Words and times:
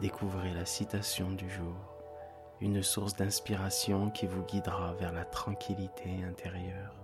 découvrez 0.00 0.52
la 0.52 0.66
citation 0.66 1.30
du 1.30 1.48
jour, 1.50 1.76
une 2.60 2.82
source 2.82 3.14
d'inspiration 3.14 4.10
qui 4.10 4.26
vous 4.26 4.42
guidera 4.42 4.94
vers 4.94 5.12
la 5.12 5.24
tranquillité 5.24 6.22
intérieure. 6.24 6.94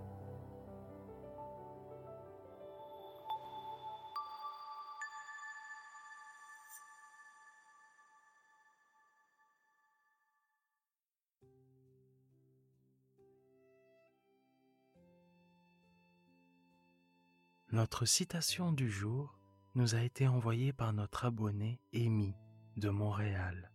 Notre 17.71 18.05
citation 18.05 18.71
du 18.71 18.87
jour 18.87 19.35
nous 19.73 19.95
a 19.95 20.01
été 20.01 20.27
envoyée 20.27 20.71
par 20.71 20.93
notre 20.93 21.25
abonné 21.25 21.79
Amy 21.95 22.35
de 22.77 22.89
Montréal. 22.89 23.71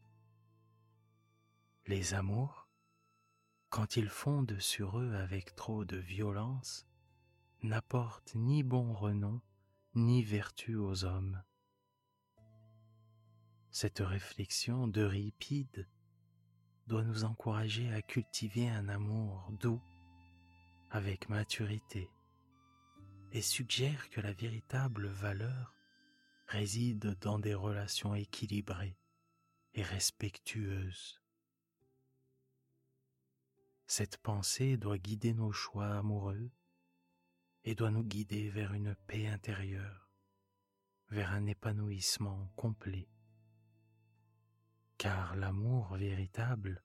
Les 1.86 2.14
amours, 2.14 2.68
quand 3.70 3.96
ils 3.96 4.08
fondent 4.08 4.58
sur 4.58 4.98
eux 4.98 5.14
avec 5.14 5.54
trop 5.54 5.84
de 5.84 5.96
violence, 5.96 6.86
n'apportent 7.62 8.34
ni 8.34 8.62
bon 8.62 8.92
renom 8.92 9.40
ni 9.94 10.22
vertu 10.22 10.76
aux 10.76 11.04
hommes. 11.04 11.42
Cette 13.70 14.00
réflexion 14.00 14.88
d'Euripide 14.88 15.88
doit 16.86 17.04
nous 17.04 17.24
encourager 17.24 17.92
à 17.92 18.02
cultiver 18.02 18.68
un 18.68 18.88
amour 18.88 19.50
doux, 19.52 19.82
avec 20.90 21.28
maturité, 21.28 22.10
et 23.32 23.42
suggère 23.42 24.08
que 24.10 24.20
la 24.20 24.32
véritable 24.32 25.06
valeur 25.06 25.77
réside 26.48 27.18
dans 27.20 27.38
des 27.38 27.54
relations 27.54 28.14
équilibrées 28.14 28.96
et 29.74 29.82
respectueuses. 29.82 31.20
Cette 33.86 34.16
pensée 34.16 34.76
doit 34.78 34.98
guider 34.98 35.34
nos 35.34 35.52
choix 35.52 35.98
amoureux 35.98 36.50
et 37.64 37.74
doit 37.74 37.90
nous 37.90 38.02
guider 38.02 38.48
vers 38.48 38.72
une 38.72 38.94
paix 39.06 39.26
intérieure, 39.26 40.10
vers 41.10 41.32
un 41.32 41.46
épanouissement 41.46 42.50
complet. 42.56 43.08
Car 44.96 45.36
l'amour 45.36 45.96
véritable 45.96 46.82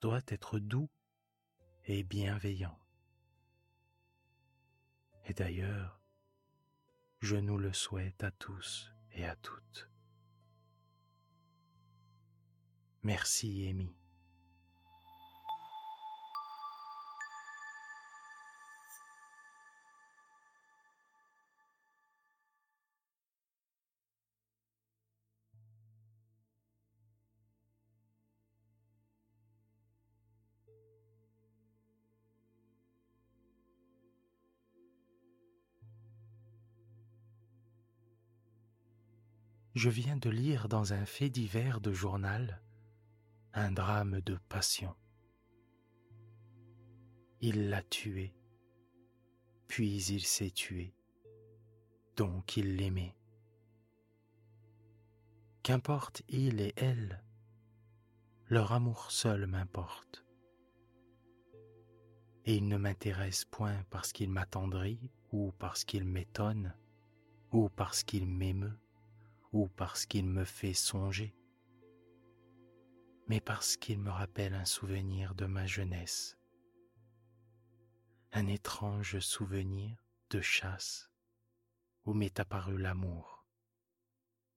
doit 0.00 0.22
être 0.28 0.60
doux 0.60 0.88
et 1.84 2.04
bienveillant. 2.04 2.78
Et 5.26 5.34
d'ailleurs, 5.34 6.01
je 7.22 7.36
nous 7.36 7.56
le 7.56 7.72
souhaite 7.72 8.24
à 8.24 8.32
tous 8.32 8.90
et 9.12 9.24
à 9.24 9.36
toutes. 9.36 9.88
Merci, 13.04 13.68
Amy. 13.68 13.94
Je 39.74 39.88
viens 39.88 40.16
de 40.16 40.28
lire 40.28 40.68
dans 40.68 40.92
un 40.92 41.06
fait 41.06 41.30
divers 41.30 41.80
de 41.80 41.92
journal 41.92 42.60
un 43.54 43.72
drame 43.72 44.20
de 44.20 44.38
passion. 44.48 44.94
Il 47.40 47.70
l'a 47.70 47.82
tué, 47.82 48.34
puis 49.68 49.96
il 50.10 50.22
s'est 50.22 50.50
tué, 50.50 50.94
donc 52.16 52.56
il 52.56 52.76
l'aimait. 52.76 53.16
Qu'importe 55.62 56.22
il 56.28 56.60
et 56.60 56.74
elle, 56.76 57.22
leur 58.48 58.72
amour 58.72 59.10
seul 59.10 59.46
m'importe. 59.46 60.24
Et 62.44 62.56
il 62.56 62.68
ne 62.68 62.76
m'intéresse 62.76 63.44
point 63.46 63.84
parce 63.88 64.12
qu'il 64.12 64.28
m'attendrit 64.28 65.10
ou 65.30 65.52
parce 65.58 65.84
qu'il 65.84 66.04
m'étonne 66.04 66.74
ou 67.52 67.68
parce 67.70 68.02
qu'il 68.02 68.26
m'émeut 68.26 68.81
ou 69.52 69.68
parce 69.68 70.06
qu'il 70.06 70.26
me 70.26 70.44
fait 70.44 70.74
songer, 70.74 71.36
mais 73.26 73.40
parce 73.40 73.76
qu'il 73.76 73.98
me 73.98 74.10
rappelle 74.10 74.54
un 74.54 74.64
souvenir 74.64 75.34
de 75.34 75.44
ma 75.44 75.66
jeunesse, 75.66 76.38
un 78.32 78.46
étrange 78.46 79.18
souvenir 79.20 80.02
de 80.30 80.40
chasse 80.40 81.10
où 82.04 82.14
m'est 82.14 82.40
apparu 82.40 82.78
l'amour, 82.78 83.46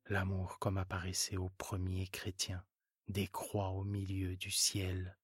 l'amour 0.05 0.59
comme 0.59 0.77
apparaissait 0.77 1.37
aux 1.37 1.49
premiers 1.49 2.07
chrétiens, 2.07 2.63
des 3.09 3.27
croix 3.27 3.69
au 3.69 3.83
milieu 3.83 4.37
du 4.37 4.49
ciel. 4.49 5.17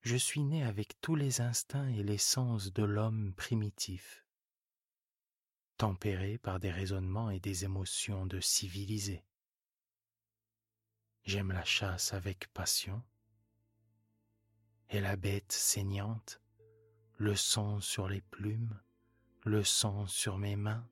Je 0.00 0.16
suis 0.16 0.42
né 0.42 0.64
avec 0.64 1.00
tous 1.00 1.14
les 1.14 1.40
instincts 1.40 1.88
et 1.88 2.02
les 2.02 2.18
sens 2.18 2.72
de 2.72 2.82
l'homme 2.82 3.32
primitif 3.34 4.26
tempéré 5.82 6.38
par 6.38 6.60
des 6.60 6.70
raisonnements 6.70 7.30
et 7.30 7.40
des 7.40 7.64
émotions 7.64 8.24
de 8.24 8.38
civilisé. 8.38 9.24
J'aime 11.24 11.50
la 11.50 11.64
chasse 11.64 12.12
avec 12.12 12.46
passion, 12.52 13.02
et 14.90 15.00
la 15.00 15.16
bête 15.16 15.50
saignante, 15.50 16.40
le 17.16 17.34
sang 17.34 17.80
sur 17.80 18.08
les 18.08 18.20
plumes, 18.20 18.80
le 19.44 19.64
sang 19.64 20.06
sur 20.06 20.38
mes 20.38 20.54
mains, 20.54 20.88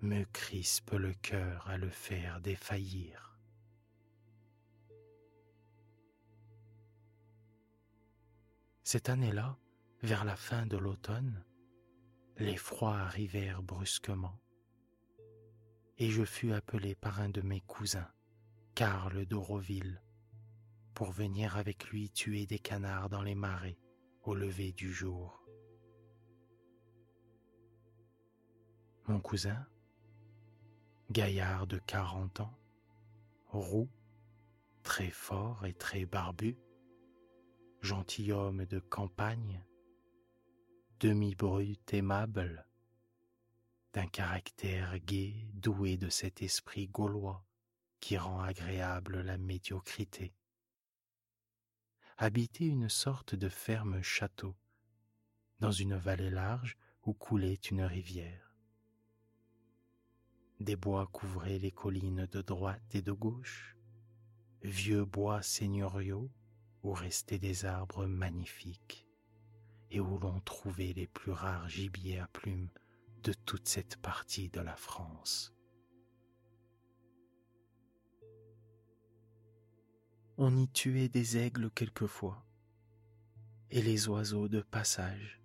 me 0.00 0.24
crispe 0.32 0.92
le 0.92 1.12
cœur 1.12 1.68
à 1.68 1.76
le 1.76 1.90
faire 1.90 2.40
défaillir. 2.40 3.38
Cette 8.82 9.10
année-là, 9.10 9.58
vers 10.00 10.24
la 10.24 10.36
fin 10.36 10.64
de 10.64 10.78
l'automne, 10.78 11.44
les 12.38 12.56
froids 12.56 12.98
arrivèrent 12.98 13.62
brusquement, 13.62 14.40
et 15.98 16.10
je 16.10 16.24
fus 16.24 16.52
appelé 16.52 16.94
par 16.94 17.20
un 17.20 17.28
de 17.28 17.40
mes 17.40 17.60
cousins, 17.60 18.10
Karl 18.74 19.24
d'Auroville, 19.26 20.02
pour 20.94 21.12
venir 21.12 21.56
avec 21.56 21.90
lui 21.90 22.10
tuer 22.10 22.46
des 22.46 22.58
canards 22.58 23.08
dans 23.08 23.22
les 23.22 23.36
marais 23.36 23.78
au 24.22 24.34
lever 24.34 24.72
du 24.72 24.92
jour. 24.92 25.44
Mon 29.06 29.20
cousin, 29.20 29.66
gaillard 31.10 31.66
de 31.66 31.78
quarante 31.78 32.40
ans, 32.40 32.58
roux, 33.48 33.88
très 34.82 35.10
fort 35.10 35.64
et 35.66 35.74
très 35.74 36.04
barbu, 36.04 36.56
gentilhomme 37.80 38.64
de 38.64 38.80
campagne, 38.80 39.64
demi-brute 41.00 41.92
aimable, 41.94 42.66
d'un 43.92 44.06
caractère 44.06 44.98
gai, 45.00 45.46
doué 45.52 45.96
de 45.96 46.08
cet 46.08 46.42
esprit 46.42 46.88
gaulois 46.88 47.44
qui 48.00 48.16
rend 48.16 48.40
agréable 48.40 49.20
la 49.22 49.36
médiocrité. 49.38 50.34
Habitait 52.16 52.66
une 52.66 52.88
sorte 52.88 53.34
de 53.34 53.48
ferme 53.48 54.02
château, 54.02 54.54
dans 55.60 55.72
une 55.72 55.96
vallée 55.96 56.30
large 56.30 56.76
où 57.04 57.12
coulait 57.12 57.54
une 57.54 57.82
rivière. 57.82 58.54
Des 60.60 60.76
bois 60.76 61.08
couvraient 61.08 61.58
les 61.58 61.72
collines 61.72 62.26
de 62.30 62.40
droite 62.40 62.94
et 62.94 63.02
de 63.02 63.12
gauche, 63.12 63.76
vieux 64.62 65.04
bois 65.04 65.42
seigneuriaux 65.42 66.30
où 66.82 66.92
restaient 66.92 67.38
des 67.38 67.64
arbres 67.64 68.06
magnifiques 68.06 69.03
et 69.94 70.00
où 70.00 70.18
l'on 70.18 70.40
trouvait 70.40 70.92
les 70.92 71.06
plus 71.06 71.30
rares 71.30 71.68
gibiers 71.68 72.18
à 72.18 72.26
plumes 72.26 72.68
de 73.22 73.32
toute 73.32 73.68
cette 73.68 73.96
partie 73.98 74.48
de 74.48 74.60
la 74.60 74.74
France. 74.74 75.54
On 80.36 80.56
y 80.56 80.68
tuait 80.68 81.08
des 81.08 81.36
aigles 81.36 81.70
quelquefois, 81.70 82.44
et 83.70 83.82
les 83.82 84.08
oiseaux 84.08 84.48
de 84.48 84.62
passage, 84.62 85.40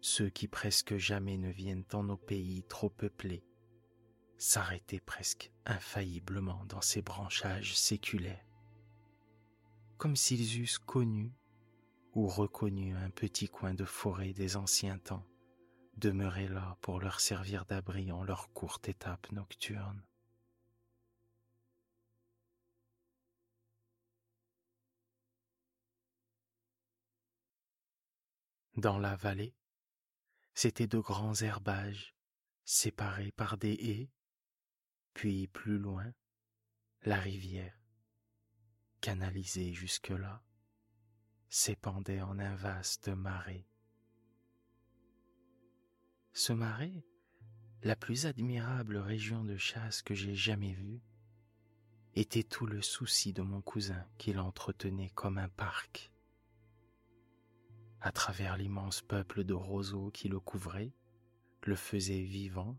ceux 0.00 0.28
qui 0.28 0.46
presque 0.46 0.96
jamais 0.96 1.36
ne 1.36 1.50
viennent 1.50 1.86
en 1.92 2.04
nos 2.04 2.16
pays 2.16 2.62
trop 2.68 2.88
peuplés, 2.88 3.44
s'arrêtaient 4.38 5.00
presque 5.00 5.50
infailliblement 5.64 6.64
dans 6.66 6.82
ces 6.82 7.02
branchages 7.02 7.76
séculaires, 7.76 8.46
comme 9.98 10.14
s'ils 10.14 10.62
eussent 10.62 10.78
connu 10.78 11.32
ou 12.16 12.28
reconnu 12.28 12.96
un 12.96 13.10
petit 13.10 13.46
coin 13.46 13.74
de 13.74 13.84
forêt 13.84 14.32
des 14.32 14.56
anciens 14.56 14.98
temps, 14.98 15.26
demeuré 15.98 16.48
là 16.48 16.78
pour 16.80 16.98
leur 16.98 17.20
servir 17.20 17.66
d'abri 17.66 18.10
en 18.10 18.24
leur 18.24 18.50
courte 18.54 18.88
étape 18.88 19.30
nocturne. 19.32 20.02
Dans 28.76 28.98
la 28.98 29.14
vallée, 29.16 29.54
c'étaient 30.54 30.86
de 30.86 30.98
grands 30.98 31.34
herbages 31.34 32.14
séparés 32.64 33.32
par 33.32 33.58
des 33.58 33.74
haies, 33.74 34.10
puis 35.12 35.48
plus 35.48 35.78
loin, 35.78 36.10
la 37.02 37.20
rivière, 37.20 37.78
canalisée 39.02 39.74
jusque-là, 39.74 40.45
s'épandait 41.56 42.20
en 42.20 42.38
un 42.38 42.54
vaste 42.54 43.08
marais. 43.08 43.64
Ce 46.34 46.52
marais, 46.52 47.02
la 47.82 47.96
plus 47.96 48.26
admirable 48.26 48.98
région 48.98 49.42
de 49.42 49.56
chasse 49.56 50.02
que 50.02 50.14
j'ai 50.14 50.34
jamais 50.34 50.74
vue, 50.74 51.00
était 52.14 52.42
tout 52.42 52.66
le 52.66 52.82
souci 52.82 53.32
de 53.32 53.40
mon 53.40 53.62
cousin 53.62 54.04
qui 54.18 54.34
l'entretenait 54.34 55.08
comme 55.14 55.38
un 55.38 55.48
parc 55.48 56.12
à 58.02 58.12
travers 58.12 58.58
l'immense 58.58 59.00
peuple 59.00 59.42
de 59.42 59.54
roseaux 59.54 60.10
qui 60.10 60.28
le 60.28 60.38
couvrait, 60.38 60.92
le 61.62 61.74
faisait 61.74 62.22
vivant, 62.22 62.76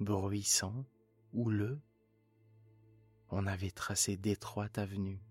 bruissant, 0.00 0.86
houleux. 1.34 1.78
On 3.28 3.46
avait 3.46 3.70
tracé 3.70 4.16
d'étroites 4.16 4.78
avenues 4.78 5.22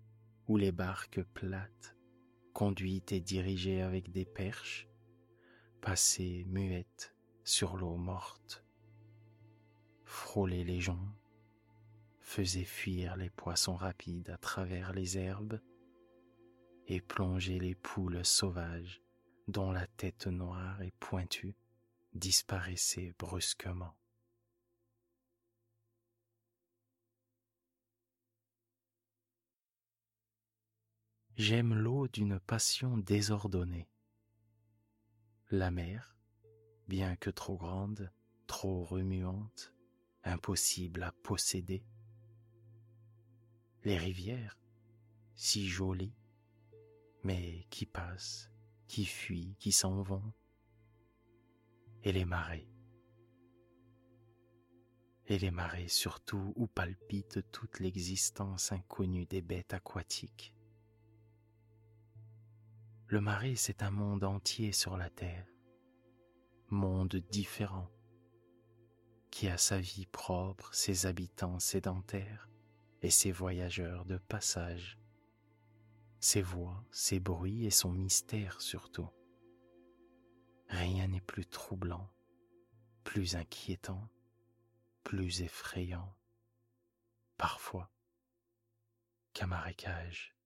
où 0.46 0.56
les 0.56 0.70
barques 0.70 1.24
plates, 1.34 1.96
conduites 2.60 3.12
et 3.12 3.20
dirigées 3.20 3.80
avec 3.80 4.12
des 4.12 4.26
perches, 4.26 4.86
passaient 5.80 6.44
muettes 6.46 7.16
sur 7.42 7.78
l'eau 7.78 7.96
morte, 7.96 8.66
frôlaient 10.04 10.64
les 10.64 10.78
joncs, 10.78 11.08
faisaient 12.20 12.66
fuir 12.66 13.16
les 13.16 13.30
poissons 13.30 13.76
rapides 13.76 14.28
à 14.28 14.36
travers 14.36 14.92
les 14.92 15.16
herbes 15.16 15.58
et 16.86 17.00
plongeaient 17.00 17.60
les 17.60 17.74
poules 17.74 18.26
sauvages 18.26 19.00
dont 19.48 19.72
la 19.72 19.86
tête 19.86 20.26
noire 20.26 20.82
et 20.82 20.92
pointue 21.00 21.56
disparaissait 22.12 23.14
brusquement. 23.18 23.94
J'aime 31.42 31.72
l'eau 31.72 32.06
d'une 32.06 32.38
passion 32.38 32.98
désordonnée. 32.98 33.88
La 35.50 35.70
mer, 35.70 36.14
bien 36.86 37.16
que 37.16 37.30
trop 37.30 37.56
grande, 37.56 38.12
trop 38.46 38.84
remuante, 38.84 39.72
impossible 40.22 41.02
à 41.02 41.12
posséder. 41.22 41.82
Les 43.84 43.96
rivières, 43.96 44.58
si 45.34 45.66
jolies, 45.66 46.12
mais 47.24 47.66
qui 47.70 47.86
passent 47.86 48.50
qui 48.86 49.06
fuient, 49.06 49.56
qui 49.58 49.72
s'en 49.72 50.02
vont, 50.02 50.34
et 52.02 52.12
les 52.12 52.26
marées. 52.26 52.68
Et 55.26 55.38
les 55.38 55.50
marées 55.50 55.88
surtout 55.88 56.52
où 56.54 56.66
palpite 56.66 57.50
toute 57.50 57.80
l'existence 57.80 58.72
inconnue 58.72 59.24
des 59.24 59.40
bêtes 59.40 59.72
aquatiques. 59.72 60.54
Le 63.10 63.20
marais, 63.20 63.56
c'est 63.56 63.82
un 63.82 63.90
monde 63.90 64.24
entier 64.24 64.72
sur 64.72 64.96
la 64.96 65.10
terre, 65.10 65.46
monde 66.68 67.16
différent, 67.30 67.90
qui 69.30 69.48
a 69.48 69.58
sa 69.58 69.78
vie 69.78 70.06
propre, 70.06 70.72
ses 70.72 71.06
habitants 71.06 71.58
sédentaires 71.58 72.48
et 73.02 73.10
ses 73.10 73.32
voyageurs 73.32 74.04
de 74.04 74.16
passage 74.16 75.00
ses 76.20 76.42
voix, 76.42 76.84
ses 76.92 77.18
bruits 77.18 77.64
et 77.64 77.70
son 77.70 77.92
mystère 77.92 78.60
surtout. 78.60 79.08
Rien 80.68 81.08
n'est 81.08 81.22
plus 81.22 81.46
troublant, 81.46 82.12
plus 83.02 83.36
inquiétant, 83.36 84.08
plus 85.02 85.40
effrayant, 85.40 86.14
parfois, 87.38 87.90
qu'un 89.32 89.46
marécage. 89.46 90.36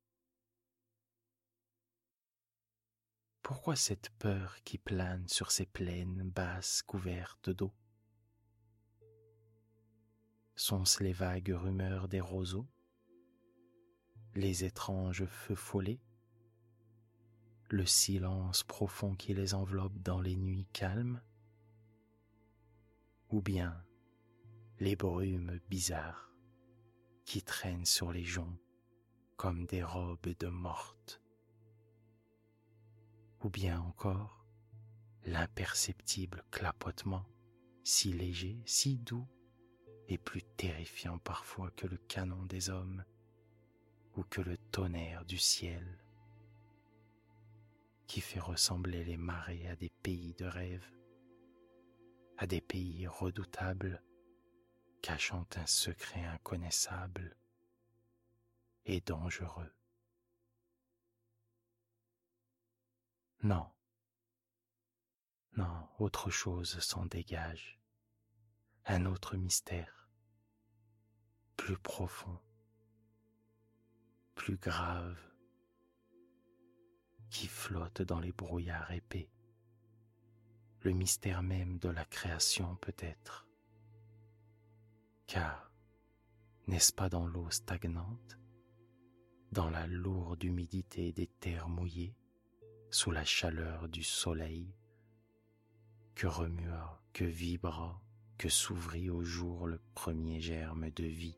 Pourquoi 3.44 3.76
cette 3.76 4.08
peur 4.18 4.56
qui 4.64 4.78
plane 4.78 5.28
sur 5.28 5.50
ces 5.50 5.66
plaines 5.66 6.30
basses 6.34 6.80
couvertes 6.80 7.50
d'eau? 7.50 7.74
Sont-ce 10.56 11.04
les 11.04 11.12
vagues 11.12 11.54
rumeurs 11.54 12.08
des 12.08 12.22
roseaux? 12.22 12.66
Les 14.34 14.64
étranges 14.64 15.26
feux 15.26 15.54
follets, 15.54 16.00
le 17.68 17.84
silence 17.84 18.64
profond 18.64 19.14
qui 19.14 19.34
les 19.34 19.52
enveloppe 19.52 19.98
dans 19.98 20.22
les 20.22 20.36
nuits 20.36 20.66
calmes, 20.72 21.20
ou 23.28 23.42
bien 23.42 23.84
les 24.80 24.96
brumes 24.96 25.60
bizarres 25.68 26.32
qui 27.26 27.42
traînent 27.42 27.84
sur 27.84 28.10
les 28.10 28.24
joncs 28.24 28.58
comme 29.36 29.66
des 29.66 29.82
robes 29.84 30.34
de 30.38 30.48
morte, 30.48 31.20
ou 33.44 33.50
bien 33.50 33.78
encore 33.78 34.46
l'imperceptible 35.26 36.42
clapotement 36.50 37.26
si 37.84 38.10
léger, 38.12 38.62
si 38.64 38.96
doux 38.96 39.26
et 40.08 40.16
plus 40.16 40.42
terrifiant 40.42 41.18
parfois 41.18 41.70
que 41.72 41.86
le 41.86 41.98
canon 41.98 42.42
des 42.46 42.70
hommes 42.70 43.04
ou 44.16 44.22
que 44.22 44.40
le 44.40 44.56
tonnerre 44.56 45.26
du 45.26 45.36
ciel 45.36 45.98
qui 48.06 48.22
fait 48.22 48.40
ressembler 48.40 49.04
les 49.04 49.18
marées 49.18 49.68
à 49.68 49.76
des 49.76 49.90
pays 49.90 50.34
de 50.34 50.46
rêve, 50.46 50.86
à 52.38 52.46
des 52.46 52.62
pays 52.62 53.06
redoutables 53.06 54.02
cachant 55.02 55.46
un 55.56 55.66
secret 55.66 56.24
inconnaissable 56.24 57.36
et 58.86 59.00
dangereux. 59.02 59.70
Non, 63.44 63.66
non, 65.58 65.86
autre 65.98 66.30
chose 66.30 66.80
s'en 66.80 67.04
dégage, 67.04 67.78
un 68.86 69.04
autre 69.04 69.36
mystère, 69.36 70.08
plus 71.54 71.76
profond, 71.76 72.40
plus 74.34 74.56
grave. 74.56 75.18
Qui 77.28 77.46
flotte 77.46 78.00
dans 78.00 78.20
les 78.20 78.32
brouillards 78.32 78.92
épais, 78.92 79.28
le 80.80 80.92
mystère 80.92 81.42
même 81.42 81.78
de 81.78 81.90
la 81.90 82.06
création 82.06 82.76
peut-être. 82.76 83.46
Car 85.26 85.70
n'est-ce 86.66 86.94
pas 86.94 87.10
dans 87.10 87.26
l'eau 87.26 87.50
stagnante, 87.50 88.38
dans 89.52 89.68
la 89.68 89.86
lourde 89.86 90.44
humidité 90.44 91.12
des 91.12 91.26
terres 91.26 91.68
mouillées, 91.68 92.16
sous 92.94 93.10
la 93.10 93.24
chaleur 93.24 93.88
du 93.88 94.04
soleil, 94.04 94.72
que 96.14 96.28
remua, 96.28 97.02
que 97.12 97.24
vibra, 97.24 98.00
que 98.38 98.48
s'ouvrit 98.48 99.10
au 99.10 99.24
jour 99.24 99.66
le 99.66 99.80
premier 99.96 100.40
germe 100.40 100.88
de 100.92 101.02
vie 101.02 101.36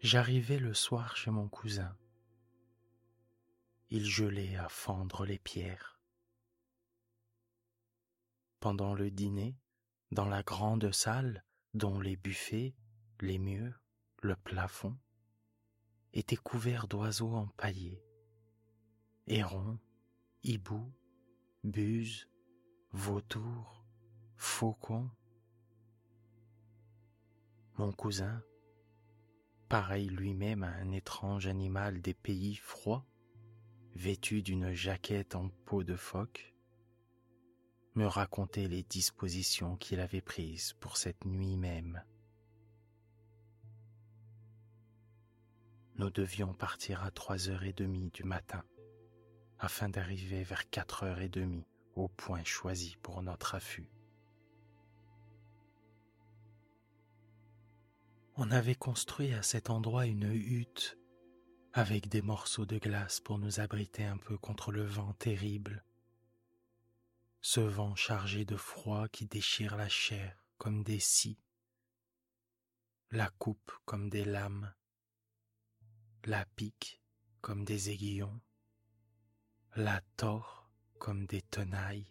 J'arrivai 0.00 0.58
le 0.58 0.74
soir 0.74 1.16
chez 1.16 1.30
mon 1.30 1.48
cousin. 1.48 1.96
Il 3.90 4.04
gelait 4.04 4.56
à 4.56 4.68
fendre 4.68 5.24
les 5.24 5.38
pierres. 5.38 5.98
Pendant 8.60 8.94
le 8.94 9.10
dîner, 9.10 9.56
dans 10.10 10.26
la 10.26 10.42
grande 10.42 10.92
salle 10.92 11.42
dont 11.72 11.98
les 11.98 12.16
buffets, 12.16 12.74
les 13.20 13.38
murs, 13.38 13.82
le 14.20 14.36
plafond, 14.36 14.98
était 16.12 16.36
couvert 16.36 16.86
d'oiseaux 16.86 17.32
empaillés, 17.32 18.02
hérons, 19.26 19.78
hiboux, 20.42 20.92
buses, 21.64 22.28
vautours, 22.92 23.86
faucons. 24.36 25.10
Mon 27.76 27.92
cousin, 27.92 28.42
pareil 29.68 30.08
lui-même 30.08 30.62
à 30.62 30.72
un 30.72 30.92
étrange 30.92 31.46
animal 31.46 32.02
des 32.02 32.14
pays 32.14 32.56
froids, 32.56 33.06
vêtu 33.98 34.42
d'une 34.42 34.72
jaquette 34.72 35.34
en 35.34 35.48
peau 35.66 35.82
de 35.82 35.96
phoque, 35.96 36.54
me 37.96 38.06
racontait 38.06 38.68
les 38.68 38.84
dispositions 38.84 39.76
qu'il 39.76 39.98
avait 39.98 40.20
prises 40.20 40.74
pour 40.74 40.96
cette 40.96 41.24
nuit 41.24 41.56
même. 41.56 42.00
Nous 45.96 46.10
devions 46.10 46.54
partir 46.54 47.02
à 47.02 47.10
trois 47.10 47.48
heures 47.48 47.64
et 47.64 47.72
demie 47.72 48.10
du 48.10 48.22
matin 48.22 48.62
afin 49.58 49.88
d'arriver 49.88 50.44
vers 50.44 50.70
quatre 50.70 51.02
heures 51.02 51.20
et 51.20 51.28
demie 51.28 51.66
au 51.96 52.06
point 52.06 52.44
choisi 52.44 52.96
pour 53.02 53.20
notre 53.20 53.56
affût. 53.56 53.90
On 58.36 58.52
avait 58.52 58.76
construit 58.76 59.34
à 59.34 59.42
cet 59.42 59.70
endroit 59.70 60.06
une 60.06 60.32
hutte 60.32 60.96
avec 61.78 62.08
des 62.08 62.22
morceaux 62.22 62.66
de 62.66 62.76
glace 62.76 63.20
pour 63.20 63.38
nous 63.38 63.60
abriter 63.60 64.04
un 64.04 64.16
peu 64.16 64.36
contre 64.36 64.72
le 64.72 64.82
vent 64.82 65.12
terrible. 65.12 65.84
Ce 67.40 67.60
vent 67.60 67.94
chargé 67.94 68.44
de 68.44 68.56
froid 68.56 69.06
qui 69.06 69.26
déchire 69.26 69.76
la 69.76 69.88
chair 69.88 70.36
comme 70.56 70.82
des 70.82 70.98
scies, 70.98 71.38
la 73.12 73.30
coupe 73.30 73.70
comme 73.84 74.10
des 74.10 74.24
lames, 74.24 74.74
la 76.24 76.44
pique 76.56 77.00
comme 77.42 77.64
des 77.64 77.90
aiguillons, 77.90 78.40
la 79.76 80.00
tord 80.16 80.68
comme 80.98 81.26
des 81.26 81.42
tenailles 81.42 82.10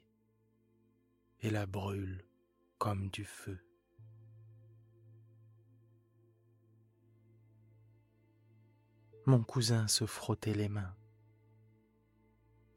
et 1.41 1.50
la 1.50 1.65
brûle 1.65 2.24
comme 2.77 3.09
du 3.09 3.25
feu. 3.25 3.66
Mon 9.27 9.43
cousin 9.43 9.89
se 9.89 10.05
frottait 10.05 10.53
les 10.53 10.69
mains. 10.69 10.96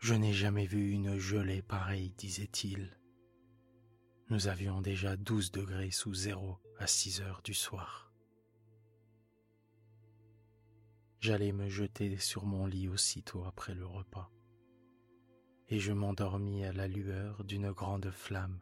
Je 0.00 0.14
n'ai 0.14 0.32
jamais 0.32 0.66
vu 0.66 0.90
une 0.90 1.16
gelée 1.16 1.62
pareille, 1.62 2.12
disait-il. 2.18 2.98
Nous 4.30 4.48
avions 4.48 4.80
déjà 4.80 5.16
douze 5.16 5.52
degrés 5.52 5.92
sous 5.92 6.12
zéro 6.12 6.58
à 6.80 6.88
six 6.88 7.20
heures 7.20 7.40
du 7.44 7.54
soir. 7.54 8.12
J'allais 11.20 11.52
me 11.52 11.68
jeter 11.68 12.16
sur 12.16 12.44
mon 12.46 12.66
lit 12.66 12.88
aussitôt 12.88 13.44
après 13.44 13.76
le 13.76 13.86
repas, 13.86 14.28
et 15.68 15.78
je 15.78 15.92
m'endormis 15.92 16.64
à 16.64 16.72
la 16.72 16.88
lueur 16.88 17.44
d'une 17.44 17.70
grande 17.70 18.10
flamme 18.10 18.58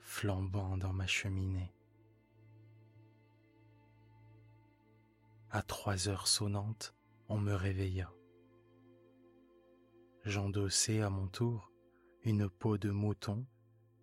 flambant 0.00 0.76
dans 0.76 0.92
ma 0.92 1.06
cheminée. 1.06 1.72
À 5.52 5.62
trois 5.62 6.08
heures 6.08 6.26
sonnantes, 6.26 6.97
on 7.28 7.38
me 7.38 7.54
réveilla. 7.54 8.12
J'endossai 10.24 11.02
à 11.02 11.10
mon 11.10 11.28
tour 11.28 11.72
une 12.22 12.48
peau 12.48 12.78
de 12.78 12.90
mouton 12.90 13.46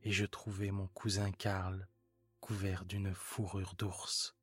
et 0.03 0.11
je 0.11 0.25
trouvai 0.25 0.71
mon 0.71 0.87
cousin 0.87 1.31
Karl 1.31 1.87
couvert 2.39 2.85
d'une 2.85 3.13
fourrure 3.13 3.73
d'ours. 3.75 4.35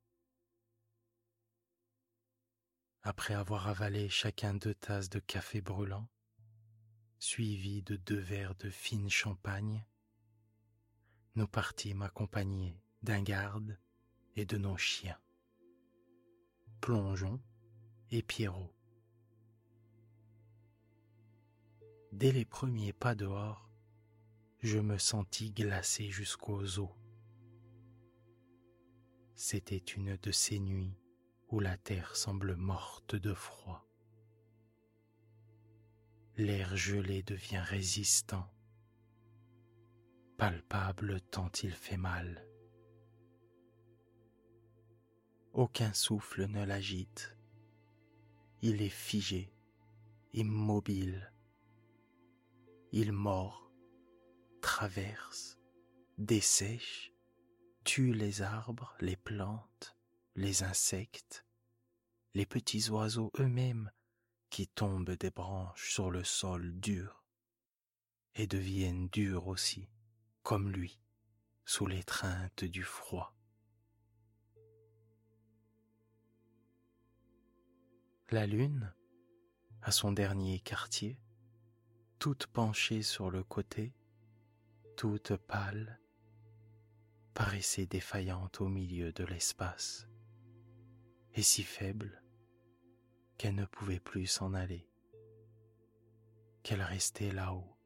Après 3.03 3.35
avoir 3.35 3.69
avalé 3.69 4.09
chacun 4.09 4.55
deux 4.55 4.75
tasses 4.75 5.09
de 5.09 5.21
café 5.21 5.61
brûlant, 5.61 6.09
suivi 7.19 7.83
de 7.83 7.97
deux 7.97 8.19
verres 8.19 8.55
de 8.57 8.71
fine 8.71 9.11
champagne, 9.11 9.85
nous 11.35 11.49
partîmes 11.49 12.03
accompagnés 12.03 12.81
d'un 13.03 13.23
garde 13.23 13.79
et 14.37 14.45
de 14.45 14.57
nos 14.57 14.77
chiens. 14.77 15.19
Plongeons 16.81 17.41
et 18.13 18.23
Pierrot. 18.23 18.71
Dès 22.13 22.31
les 22.31 22.45
premiers 22.45 22.93
pas 22.93 23.15
dehors, 23.15 23.71
je 24.61 24.79
me 24.79 24.99
sentis 24.99 25.51
glacé 25.51 26.11
jusqu'aux 26.11 26.79
os. 26.79 26.91
C'était 29.35 29.79
une 29.79 30.17
de 30.19 30.31
ces 30.31 30.59
nuits 30.59 30.95
où 31.49 31.59
la 31.59 31.79
terre 31.79 32.15
semble 32.15 32.55
morte 32.55 33.17
de 33.17 33.33
froid. 33.33 33.89
L'air 36.37 36.77
gelé 36.77 37.23
devient 37.23 37.63
résistant, 37.65 38.49
palpable 40.37 41.21
tant 41.23 41.51
il 41.63 41.73
fait 41.73 41.97
mal. 41.97 42.47
Aucun 45.55 45.95
souffle 45.95 46.47
ne 46.47 46.65
l'agite 46.65 47.37
il 48.65 48.81
est 48.81 48.89
figé, 48.89 49.53
immobile. 50.33 51.33
Il 52.93 53.11
mord, 53.11 53.73
traverse, 54.61 55.59
dessèche, 56.17 57.13
tue 57.83 58.13
les 58.13 58.41
arbres, 58.41 58.95
les 59.01 59.17
plantes, 59.17 59.97
les 60.37 60.63
insectes, 60.63 61.45
les 62.35 62.47
petits 62.47 62.89
oiseaux 62.89 63.33
eux-mêmes 63.41 63.91
qui 64.49 64.69
tombent 64.69 65.17
des 65.17 65.31
branches 65.31 65.93
sur 65.93 66.13
le 66.13 66.23
sol 66.23 66.73
dur 66.79 67.25
et 68.37 68.47
deviennent 68.47 69.09
durs 69.09 69.49
aussi, 69.49 69.89
comme 70.45 70.71
lui, 70.71 71.01
sous 71.65 71.87
l'étreinte 71.87 72.63
du 72.63 72.85
froid. 72.85 73.35
La 78.33 78.47
lune, 78.47 78.91
à 79.83 79.93
son 79.93 80.11
dernier 80.11 80.59
quartier, 80.59 81.21
toute 82.19 82.47
penchée 82.47 83.03
sur 83.03 83.31
le 83.31 83.45
côté, 83.45 83.93
toute 84.97 85.37
pâle, 85.37 86.01
paraissait 87.35 87.85
défaillante 87.85 88.63
au 88.63 88.69
milieu 88.69 89.13
de 89.13 89.25
l'espace, 89.25 90.09
et 91.35 91.43
si 91.43 91.63
faible 91.63 92.23
qu'elle 93.37 93.55
ne 93.55 93.67
pouvait 93.67 94.01
plus 94.01 94.27
s'en 94.27 94.55
aller, 94.55 94.89
qu'elle 96.63 96.81
restait 96.81 97.33
là-haut, 97.33 97.77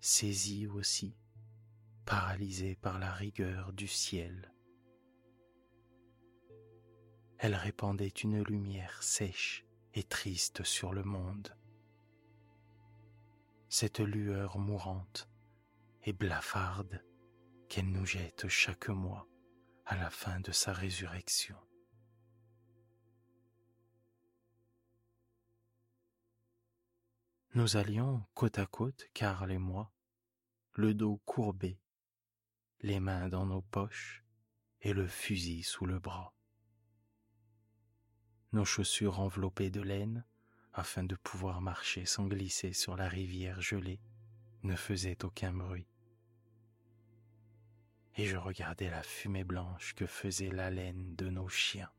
saisie 0.00 0.66
aussi, 0.66 1.16
paralysée 2.04 2.74
par 2.74 2.98
la 2.98 3.10
rigueur 3.10 3.72
du 3.72 3.88
ciel 3.88 4.52
elle 7.42 7.54
répandait 7.54 8.08
une 8.08 8.42
lumière 8.42 9.02
sèche 9.02 9.64
et 9.94 10.02
triste 10.02 10.62
sur 10.62 10.92
le 10.92 11.02
monde. 11.02 11.56
Cette 13.70 14.00
lueur 14.00 14.58
mourante 14.58 15.26
et 16.02 16.12
blafarde 16.12 17.02
qu'elle 17.70 17.90
nous 17.90 18.04
jette 18.04 18.46
chaque 18.48 18.90
mois 18.90 19.26
à 19.86 19.96
la 19.96 20.10
fin 20.10 20.40
de 20.40 20.52
sa 20.52 20.74
résurrection. 20.74 21.56
Nous 27.54 27.78
allions 27.78 28.22
côte 28.34 28.58
à 28.58 28.66
côte, 28.66 29.08
Karl 29.14 29.50
et 29.50 29.58
moi, 29.58 29.90
le 30.74 30.92
dos 30.92 31.22
courbé, 31.24 31.80
les 32.80 33.00
mains 33.00 33.30
dans 33.30 33.46
nos 33.46 33.62
poches 33.62 34.26
et 34.82 34.92
le 34.92 35.06
fusil 35.06 35.62
sous 35.62 35.86
le 35.86 35.98
bras 35.98 36.34
nos 38.52 38.64
chaussures 38.64 39.20
enveloppées 39.20 39.70
de 39.70 39.80
laine, 39.80 40.24
afin 40.72 41.04
de 41.04 41.16
pouvoir 41.16 41.60
marcher 41.60 42.06
sans 42.06 42.26
glisser 42.26 42.72
sur 42.72 42.96
la 42.96 43.08
rivière 43.08 43.60
gelée, 43.60 44.00
ne 44.62 44.76
faisaient 44.76 45.24
aucun 45.24 45.52
bruit. 45.52 45.86
Et 48.16 48.26
je 48.26 48.36
regardais 48.36 48.90
la 48.90 49.02
fumée 49.02 49.44
blanche 49.44 49.94
que 49.94 50.06
faisait 50.06 50.50
la 50.50 50.70
laine 50.70 51.14
de 51.16 51.28
nos 51.28 51.48
chiens. 51.48 51.90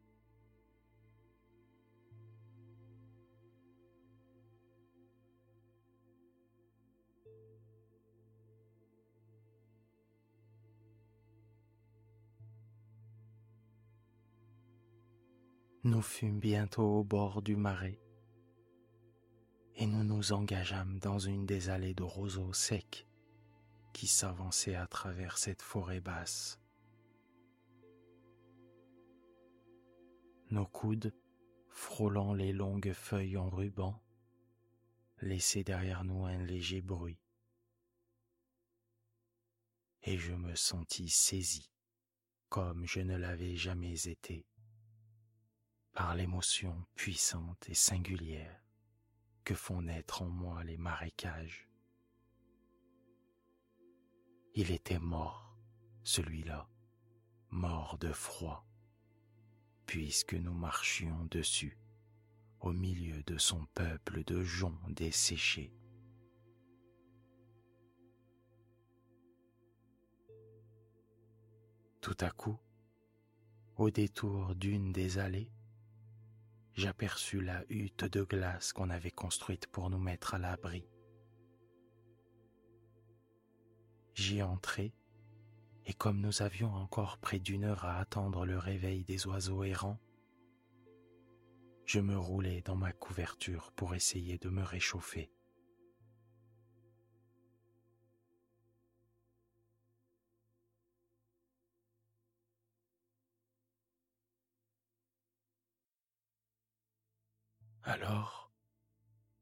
Nous 15.83 16.03
fûmes 16.03 16.39
bientôt 16.39 16.99
au 16.99 17.03
bord 17.03 17.41
du 17.41 17.55
marais 17.55 17.99
et 19.73 19.87
nous 19.87 20.03
nous 20.03 20.31
engageâmes 20.31 20.99
dans 20.99 21.17
une 21.17 21.47
des 21.47 21.69
allées 21.69 21.95
de 21.95 22.03
roseaux 22.03 22.53
secs 22.53 23.07
qui 23.91 24.05
s'avançaient 24.05 24.75
à 24.75 24.85
travers 24.85 25.39
cette 25.39 25.63
forêt 25.63 25.99
basse. 25.99 26.59
Nos 30.51 30.67
coudes 30.67 31.15
frôlant 31.69 32.35
les 32.35 32.53
longues 32.53 32.93
feuilles 32.93 33.37
en 33.37 33.49
ruban, 33.49 33.99
laissait 35.21 35.63
derrière 35.63 36.03
nous 36.03 36.25
un 36.25 36.37
léger 36.43 36.81
bruit. 36.81 37.17
Et 40.03 40.19
je 40.19 40.33
me 40.33 40.53
sentis 40.53 41.09
saisi, 41.09 41.71
comme 42.49 42.85
je 42.85 42.99
ne 42.99 43.15
l'avais 43.15 43.55
jamais 43.55 44.07
été, 44.07 44.45
par 45.93 46.15
l'émotion 46.15 46.85
puissante 46.95 47.69
et 47.69 47.73
singulière 47.73 48.61
que 49.43 49.55
font 49.55 49.81
naître 49.81 50.21
en 50.21 50.29
moi 50.29 50.63
les 50.63 50.77
marécages. 50.77 51.67
Il 54.53 54.71
était 54.71 54.99
mort, 54.99 55.57
celui-là, 56.03 56.69
mort 57.49 57.97
de 57.97 58.11
froid, 58.11 58.65
puisque 59.85 60.33
nous 60.33 60.53
marchions 60.53 61.25
dessus, 61.25 61.77
au 62.59 62.71
milieu 62.71 63.23
de 63.23 63.37
son 63.37 63.65
peuple 63.73 64.23
de 64.23 64.43
joncs 64.43 64.93
desséchés. 64.93 65.73
Tout 72.01 72.17
à 72.19 72.31
coup, 72.31 72.59
au 73.77 73.89
détour 73.89 74.55
d'une 74.55 74.91
des 74.91 75.17
allées, 75.17 75.51
j'aperçus 76.73 77.41
la 77.41 77.63
hutte 77.69 78.05
de 78.05 78.23
glace 78.23 78.73
qu'on 78.73 78.89
avait 78.89 79.11
construite 79.11 79.67
pour 79.67 79.89
nous 79.89 79.99
mettre 79.99 80.33
à 80.33 80.37
l'abri. 80.37 80.87
J'y 84.13 84.41
entrai, 84.41 84.93
et 85.85 85.93
comme 85.93 86.19
nous 86.21 86.41
avions 86.41 86.73
encore 86.73 87.17
près 87.17 87.39
d'une 87.39 87.63
heure 87.63 87.85
à 87.85 87.97
attendre 87.97 88.45
le 88.45 88.57
réveil 88.57 89.03
des 89.03 89.27
oiseaux 89.27 89.63
errants, 89.63 89.99
je 91.85 91.99
me 91.99 92.17
roulai 92.17 92.61
dans 92.61 92.75
ma 92.75 92.93
couverture 92.93 93.71
pour 93.75 93.95
essayer 93.95 94.37
de 94.37 94.49
me 94.49 94.63
réchauffer. 94.63 95.31
Alors, 107.93 108.49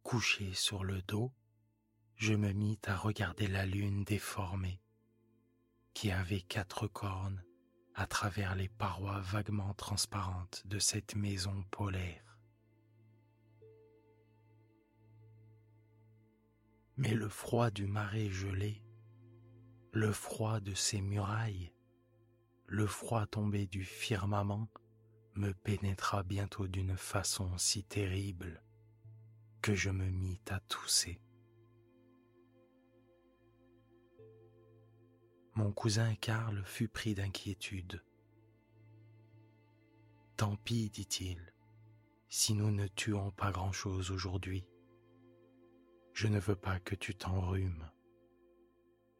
couché 0.01 0.55
sur 0.55 0.83
le 0.83 1.03
dos, 1.03 1.31
je 2.15 2.33
me 2.33 2.51
mis 2.51 2.79
à 2.87 2.95
regarder 2.95 3.45
la 3.45 3.67
lune 3.67 4.03
déformée, 4.03 4.81
qui 5.93 6.09
avait 6.09 6.41
quatre 6.41 6.87
cornes 6.87 7.43
à 7.93 8.07
travers 8.07 8.55
les 8.55 8.67
parois 8.67 9.19
vaguement 9.19 9.75
transparentes 9.75 10.63
de 10.65 10.79
cette 10.79 11.15
maison 11.15 11.63
polaire. 11.69 12.39
Mais 16.97 17.13
le 17.13 17.29
froid 17.29 17.69
du 17.69 17.85
marais 17.85 18.31
gelé, 18.31 18.83
le 19.91 20.11
froid 20.11 20.59
de 20.59 20.73
ses 20.73 21.01
murailles, 21.01 21.71
le 22.65 22.87
froid 22.87 23.27
tombé 23.27 23.67
du 23.67 23.83
firmament 23.83 24.69
me 25.35 25.53
pénétra 25.53 26.23
bientôt 26.23 26.67
d'une 26.67 26.97
façon 26.97 27.57
si 27.57 27.83
terrible 27.83 28.61
que 29.61 29.75
je 29.75 29.89
me 29.89 30.09
mis 30.09 30.41
à 30.49 30.59
tousser. 30.61 31.21
Mon 35.55 35.71
cousin 35.71 36.15
Karl 36.15 36.63
fut 36.63 36.87
pris 36.87 37.15
d'inquiétude. 37.15 38.03
Tant 40.37 40.55
pis, 40.55 40.89
dit-il, 40.89 41.53
si 42.29 42.53
nous 42.53 42.71
ne 42.71 42.87
tuons 42.87 43.31
pas 43.31 43.51
grand-chose 43.51 44.11
aujourd'hui. 44.11 44.65
Je 46.13 46.27
ne 46.27 46.39
veux 46.39 46.55
pas 46.55 46.79
que 46.79 46.95
tu 46.95 47.15
t'enrhumes. 47.15 47.89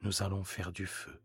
Nous 0.02 0.24
allons 0.24 0.44
faire 0.44 0.72
du 0.72 0.86
feu. 0.86 1.22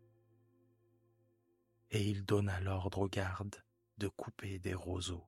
Et 1.91 2.09
il 2.09 2.25
donna 2.25 2.59
l'ordre 2.59 2.99
aux 2.99 3.09
gardes 3.09 3.64
de 3.97 4.07
couper 4.07 4.59
des 4.59 4.73
roseaux. 4.73 5.27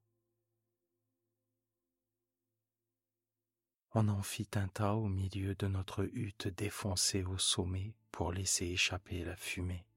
On 3.93 4.09
en 4.09 4.21
fit 4.21 4.49
un 4.55 4.67
tas 4.67 4.93
au 4.93 5.07
milieu 5.07 5.55
de 5.55 5.67
notre 5.67 6.03
hutte 6.13 6.47
défoncée 6.49 7.23
au 7.23 7.37
sommet 7.37 7.95
pour 8.11 8.31
laisser 8.31 8.65
échapper 8.65 9.23
la 9.23 9.35
fumée. 9.35 9.87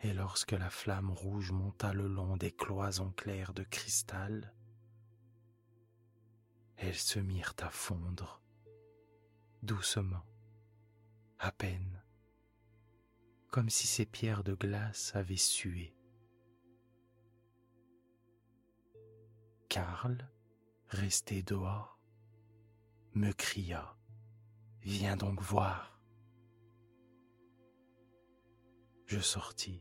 Et 0.00 0.14
lorsque 0.14 0.52
la 0.52 0.70
flamme 0.70 1.10
rouge 1.10 1.52
monta 1.52 1.92
le 1.92 2.08
long 2.08 2.36
des 2.36 2.52
cloisons 2.52 3.12
claires 3.12 3.52
de 3.52 3.62
cristal, 3.62 4.54
elles 6.76 6.94
se 6.94 7.18
mirent 7.18 7.54
à 7.60 7.68
fondre, 7.68 8.42
doucement, 9.62 10.24
à 11.38 11.52
peine, 11.52 12.02
comme 13.50 13.68
si 13.68 13.86
ces 13.86 14.06
pierres 14.06 14.42
de 14.42 14.54
glace 14.54 15.14
avaient 15.14 15.36
sué. 15.36 15.94
Karl, 19.70 20.28
resté 20.88 21.44
dehors, 21.44 21.96
me 23.14 23.30
cria 23.30 23.96
Viens 24.82 25.16
donc 25.16 25.40
voir. 25.40 26.02
Je 29.06 29.20
sortis 29.20 29.80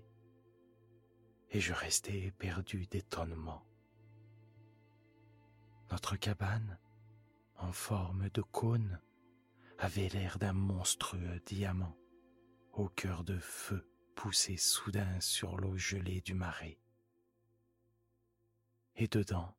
et 1.50 1.60
je 1.60 1.74
restai 1.74 2.28
éperdu 2.28 2.86
d'étonnement. 2.86 3.66
Notre 5.90 6.18
cabane, 6.18 6.78
en 7.56 7.72
forme 7.72 8.30
de 8.30 8.44
cône, 8.44 9.02
avait 9.80 10.10
l'air 10.10 10.38
d'un 10.38 10.54
monstrueux 10.54 11.42
diamant 11.48 11.98
au 12.74 12.90
cœur 12.90 13.24
de 13.24 13.40
feu 13.40 13.90
poussé 14.14 14.56
soudain 14.56 15.20
sur 15.20 15.58
l'eau 15.58 15.78
gelée 15.78 16.22
du 16.22 16.36
marais. 16.36 16.80
Et 18.96 19.08
dedans, 19.08 19.56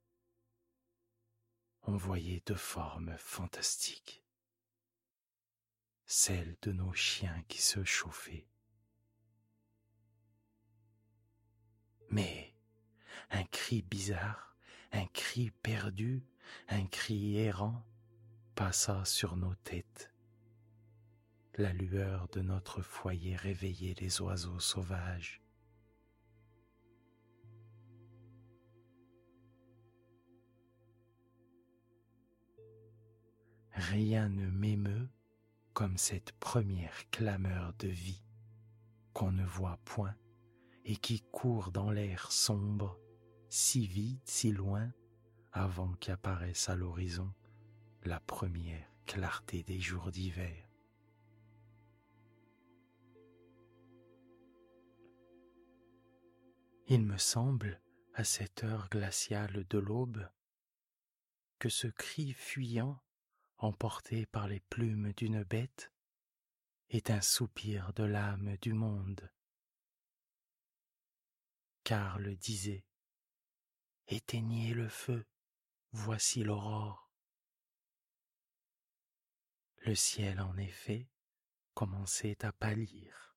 voyait 1.87 2.43
deux 2.47 2.55
formes 2.55 3.15
fantastiques, 3.19 4.25
celles 6.07 6.57
de 6.63 6.73
nos 6.73 6.93
chiens 6.93 7.43
qui 7.49 7.61
se 7.61 7.85
chauffaient. 7.85 8.47
Mais 12.11 12.55
un 13.31 13.45
cri 13.45 13.83
bizarre, 13.83 14.57
un 14.93 15.07
cri 15.07 15.51
perdu, 15.51 16.25
un 16.69 16.87
cri 16.87 17.37
errant 17.37 17.85
passa 18.55 19.05
sur 19.05 19.37
nos 19.37 19.55
têtes. 19.55 20.13
La 21.55 21.73
lueur 21.73 22.29
de 22.29 22.41
notre 22.41 22.83
foyer 22.83 23.37
réveillait 23.37 23.95
les 24.01 24.21
oiseaux 24.21 24.61
sauvages. 24.61 25.40
Rien 33.81 34.29
ne 34.29 34.47
m'émeut 34.47 35.09
comme 35.73 35.97
cette 35.97 36.33
première 36.33 37.09
clameur 37.11 37.73
de 37.79 37.89
vie 37.89 38.23
qu'on 39.15 39.33
ne 39.33 39.45
voit 39.45 39.79
point 39.87 40.15
et 40.85 40.97
qui 40.97 41.23
court 41.33 41.73
dans 41.73 41.91
l'air 41.91 42.31
sombre, 42.31 43.01
si 43.49 43.87
vite, 43.87 44.29
si 44.29 44.53
loin, 44.53 44.93
avant 45.53 45.95
qu'apparaisse 45.95 46.69
à 46.69 46.77
l'horizon 46.77 47.33
la 48.05 48.21
première 48.21 48.87
clarté 49.07 49.63
des 49.63 49.81
jours 49.81 50.11
d'hiver. 50.11 50.69
Il 56.87 57.07
me 57.07 57.17
semble, 57.17 57.81
à 58.13 58.25
cette 58.25 58.63
heure 58.63 58.91
glaciale 58.91 59.65
de 59.71 59.79
l'aube, 59.79 60.29
que 61.59 61.71
ce 61.71 61.87
cri 61.87 62.35
fuyant 62.35 63.01
emporté 63.61 64.27
par 64.27 64.49
les 64.49 64.61
plumes 64.61 65.13
d'une 65.13 65.43
bête, 65.45 65.93
est 66.89 67.11
un 67.11 67.21
soupir 67.21 67.93
de 67.93 68.05
l'âme 68.05 68.57
du 68.63 68.73
monde. 68.73 69.31
Karl 71.85 72.37
disait, 72.37 72.85
Éteignez 74.09 74.75
le 74.75 74.89
feu, 74.89 75.25
voici 75.93 76.43
l'aurore. 76.43 77.13
Le 79.83 79.95
ciel, 79.95 80.41
en 80.41 80.57
effet, 80.57 81.09
commençait 81.75 82.45
à 82.45 82.53
pâlir, 82.53 83.37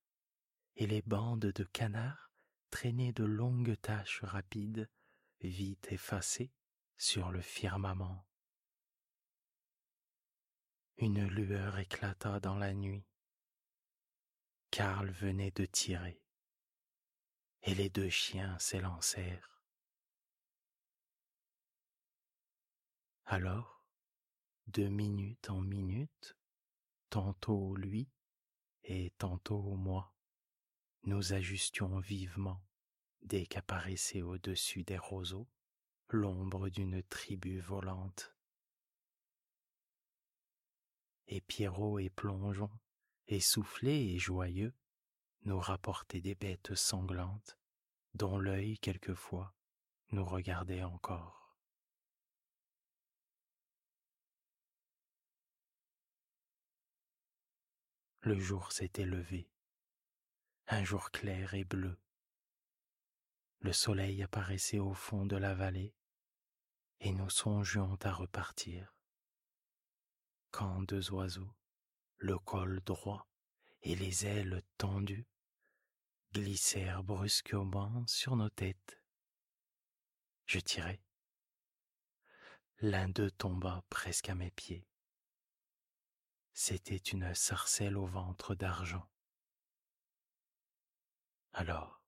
et 0.76 0.88
les 0.88 1.02
bandes 1.02 1.40
de 1.46 1.64
canards 1.64 2.32
traînaient 2.70 3.14
de 3.14 3.24
longues 3.24 3.80
taches 3.82 4.22
rapides, 4.24 4.90
vite 5.42 5.92
effacées, 5.92 6.52
sur 6.98 7.32
le 7.32 7.42
firmament. 7.42 8.26
Une 10.98 11.28
lueur 11.28 11.80
éclata 11.80 12.40
dans 12.40 12.56
la 12.56 12.74
nuit. 12.74 13.06
Karl 14.70 15.10
venait 15.10 15.52
de 15.52 15.66
tirer, 15.66 16.22
et 17.64 17.74
les 17.74 17.90
deux 17.90 18.10
chiens 18.10 18.58
s'élancèrent. 18.60 19.62
Alors, 23.26 23.86
de 24.68 24.88
minute 24.88 25.50
en 25.50 25.62
minute, 25.62 26.38
tantôt 27.10 27.76
lui 27.76 28.10
et 28.84 29.12
tantôt 29.18 29.76
moi, 29.76 30.14
nous 31.04 31.34
ajustions 31.34 32.00
vivement 32.00 32.62
dès 33.24 33.46
qu'apparaissait 33.46 34.22
au-dessus 34.22 34.84
des 34.84 34.98
roseaux 34.98 35.48
l'ombre 36.10 36.70
d'une 36.70 37.02
tribu 37.04 37.60
volante. 37.60 38.33
Et 41.36 41.42
Pierrot 41.42 41.98
et 41.98 42.12
Plongeon, 42.12 42.70
essoufflés 43.28 44.14
et 44.14 44.20
joyeux, 44.20 44.72
nous 45.46 45.58
rapportaient 45.58 46.22
des 46.22 46.36
bêtes 46.36 46.76
sanglantes 46.76 47.58
dont 48.14 48.38
l'œil 48.38 48.78
quelquefois 48.78 49.56
nous 50.12 50.24
regardait 50.24 50.84
encore. 50.84 51.58
Le 58.22 58.38
jour 58.38 58.72
s'était 58.72 59.04
levé, 59.04 59.50
un 60.68 60.84
jour 60.84 61.10
clair 61.10 61.56
et 61.56 61.64
bleu. 61.64 61.98
Le 63.58 63.74
soleil 63.74 64.22
apparaissait 64.22 64.78
au 64.78 64.94
fond 64.94 65.26
de 65.26 65.36
la 65.36 65.56
vallée 65.56 65.96
et 67.00 67.12
nous 67.12 67.32
songions 67.32 67.98
à 68.04 68.12
repartir. 68.12 68.94
Quand 70.54 70.84
deux 70.84 71.12
oiseaux, 71.12 71.52
le 72.18 72.38
col 72.38 72.80
droit 72.82 73.28
et 73.82 73.96
les 73.96 74.28
ailes 74.28 74.62
tendues, 74.78 75.26
glissèrent 76.32 77.04
brusquement 77.04 78.06
sur 78.06 78.36
nos 78.36 78.52
têtes. 78.52 79.02
Je 80.46 80.60
tirai. 80.60 81.02
L'un 82.82 83.10
d'eux 83.10 83.32
tomba 83.32 83.84
presque 83.90 84.30
à 84.30 84.36
mes 84.36 84.52
pieds. 84.52 84.88
C'était 86.54 86.98
une 86.98 87.34
sarcelle 87.34 87.98
au 87.98 88.06
ventre 88.06 88.54
d'argent. 88.54 89.10
Alors, 91.54 92.00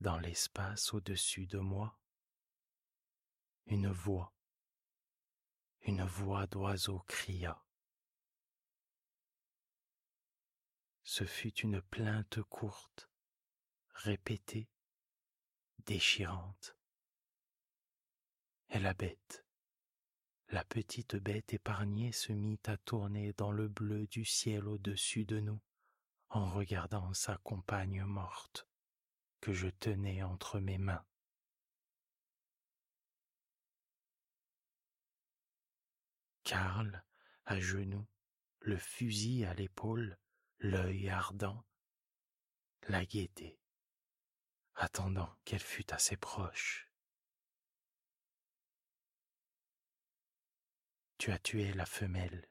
dans 0.00 0.18
l'espace 0.18 0.92
au-dessus 0.92 1.46
de 1.46 1.60
moi, 1.60 1.98
une 3.64 3.90
voix, 3.90 4.34
une 5.82 6.04
voix 6.04 6.46
d'oiseau 6.46 7.00
cria. 7.08 7.62
Ce 11.02 11.24
fut 11.24 11.54
une 11.60 11.82
plainte 11.82 12.40
courte, 12.42 13.10
répétée, 13.94 14.68
déchirante. 15.80 16.76
Et 18.70 18.78
la 18.78 18.94
bête, 18.94 19.44
la 20.48 20.64
petite 20.64 21.16
bête 21.16 21.52
épargnée 21.52 22.12
se 22.12 22.32
mit 22.32 22.60
à 22.66 22.76
tourner 22.76 23.32
dans 23.32 23.50
le 23.50 23.68
bleu 23.68 24.06
du 24.06 24.24
ciel 24.24 24.68
au-dessus 24.68 25.24
de 25.24 25.40
nous 25.40 25.60
en 26.28 26.50
regardant 26.50 27.12
sa 27.12 27.36
compagne 27.38 28.04
morte 28.04 28.66
que 29.40 29.52
je 29.52 29.68
tenais 29.68 30.22
entre 30.22 30.60
mes 30.60 30.78
mains. 30.78 31.04
Karl, 36.52 37.02
à 37.46 37.58
genoux, 37.58 38.06
le 38.60 38.76
fusil 38.76 39.46
à 39.46 39.54
l'épaule, 39.54 40.18
l'œil 40.58 41.08
ardent, 41.08 41.64
la 42.88 43.06
gaieté, 43.06 43.58
attendant 44.74 45.34
qu'elle 45.46 45.62
fût 45.62 45.90
assez 45.94 46.18
proche. 46.18 46.90
Tu 51.16 51.32
as 51.32 51.38
tué 51.38 51.72
la 51.72 51.86
femelle, 51.86 52.46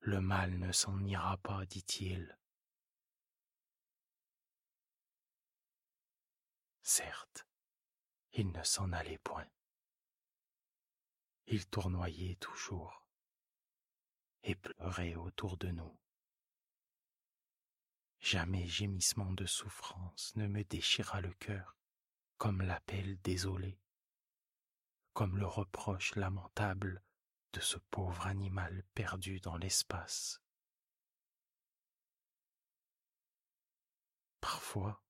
le 0.00 0.20
mal 0.20 0.58
ne 0.58 0.72
s'en 0.72 0.98
ira 1.04 1.36
pas, 1.36 1.64
dit-il. 1.66 2.36
Certes, 6.82 7.46
il 8.32 8.50
ne 8.50 8.64
s'en 8.64 8.90
allait 8.90 9.18
point. 9.18 9.48
Il 11.46 11.68
tournoyait 11.68 12.34
toujours 12.34 13.01
et 14.44 14.54
pleurait 14.54 15.14
autour 15.14 15.56
de 15.56 15.68
nous. 15.68 15.98
Jamais 18.20 18.66
gémissement 18.66 19.32
de 19.32 19.46
souffrance 19.46 20.34
ne 20.36 20.46
me 20.46 20.62
déchira 20.64 21.20
le 21.20 21.32
cœur 21.34 21.76
comme 22.38 22.62
l'appel 22.62 23.20
désolé, 23.22 23.78
comme 25.12 25.36
le 25.36 25.46
reproche 25.46 26.14
lamentable 26.16 27.02
de 27.52 27.60
ce 27.60 27.78
pauvre 27.90 28.26
animal 28.26 28.82
perdu 28.94 29.38
dans 29.40 29.56
l'espace. 29.56 30.40
Parfois, 34.40 35.02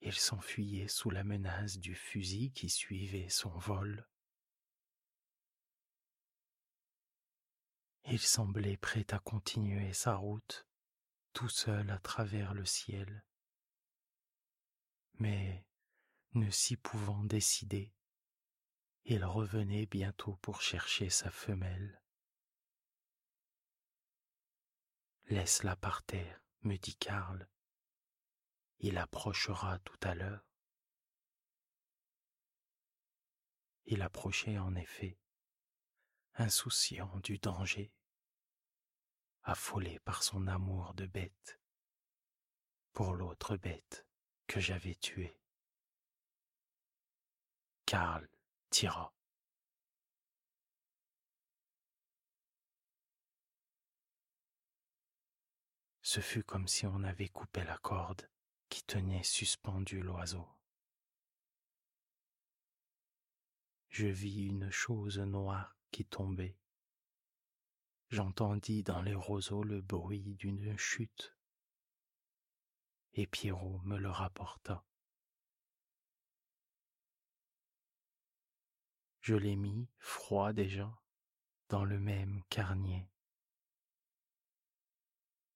il 0.00 0.14
s'enfuyait 0.14 0.88
sous 0.88 1.10
la 1.10 1.24
menace 1.24 1.78
du 1.78 1.94
fusil 1.94 2.52
qui 2.52 2.68
suivait 2.68 3.28
son 3.28 3.50
vol. 3.58 4.06
Il 8.04 8.20
semblait 8.20 8.76
prêt 8.76 9.06
à 9.12 9.18
continuer 9.18 9.92
sa 9.92 10.16
route 10.16 10.66
tout 11.32 11.48
seul 11.48 11.90
à 11.90 11.98
travers 11.98 12.54
le 12.54 12.64
ciel. 12.64 13.24
Mais, 15.14 15.64
ne 16.34 16.50
s'y 16.50 16.76
pouvant 16.76 17.22
décider, 17.24 17.92
il 19.04 19.24
revenait 19.24 19.86
bientôt 19.86 20.36
pour 20.36 20.60
chercher 20.60 21.10
sa 21.10 21.30
femelle. 21.30 22.02
Laisse-la 25.26 25.76
par 25.76 26.02
terre, 26.02 26.42
me 26.62 26.76
dit 26.76 26.96
Karl. 26.96 27.48
Il 28.78 28.98
approchera 28.98 29.78
tout 29.80 29.98
à 30.02 30.14
l'heure. 30.14 30.44
Il 33.86 34.02
approchait 34.02 34.58
en 34.58 34.74
effet, 34.74 35.18
insouciant 36.40 37.18
du 37.18 37.38
danger 37.38 37.92
affolé 39.42 39.98
par 40.00 40.22
son 40.22 40.46
amour 40.46 40.94
de 40.94 41.06
bête 41.06 41.60
pour 42.92 43.14
l'autre 43.14 43.56
bête 43.56 44.06
que 44.46 44.60
j'avais 44.60 44.94
tuée. 44.94 45.40
Karl 47.86 48.28
tira. 48.70 49.14
Ce 56.02 56.20
fut 56.20 56.44
comme 56.44 56.68
si 56.68 56.86
on 56.86 57.02
avait 57.02 57.28
coupé 57.28 57.64
la 57.64 57.78
corde 57.78 58.28
qui 58.68 58.84
tenait 58.84 59.22
suspendu 59.22 60.02
l'oiseau. 60.02 60.46
Je 63.88 64.06
vis 64.06 64.46
une 64.46 64.70
chose 64.70 65.18
noire 65.18 65.77
qui 65.90 66.04
tombait 66.04 66.56
j'entendis 68.10 68.82
dans 68.82 69.02
les 69.02 69.14
roseaux 69.14 69.62
le 69.62 69.80
bruit 69.80 70.34
d'une 70.36 70.76
chute, 70.78 71.36
et 73.12 73.26
Pierrot 73.26 73.80
me 73.84 73.98
le 73.98 74.10
rapporta. 74.10 74.84
Je 79.20 79.34
l'ai 79.34 79.56
mis, 79.56 79.90
froid 79.98 80.52
déjà, 80.52 80.98
dans 81.68 81.84
le 81.84 81.98
même 81.98 82.42
carnier, 82.48 83.10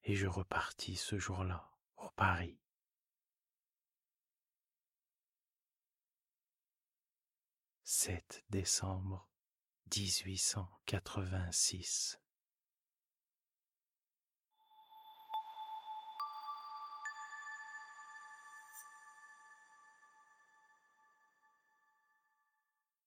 et 0.03 0.15
je 0.15 0.27
repartis 0.27 0.97
ce 0.97 1.19
jour-là 1.19 1.71
au 1.97 2.11
Paris. 2.11 2.59
7 7.85 8.45
décembre 8.51 9.32
1886 9.95 12.22